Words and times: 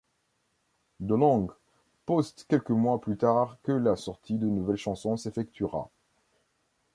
DeLonge 0.99 1.51
poste 2.07 2.47
quelques 2.49 2.71
mois 2.71 2.99
plus 2.99 3.17
tard 3.17 3.57
que 3.61 3.71
la 3.71 3.95
sortie 3.95 4.39
de 4.39 4.47
nouvelles 4.47 4.75
chansons 4.77 5.15
s'effectuera. 5.15 5.91